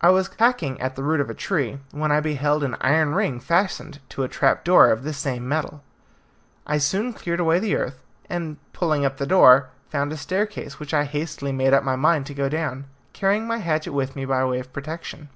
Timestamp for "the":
0.96-1.04, 5.04-5.12, 7.60-7.76, 9.18-9.24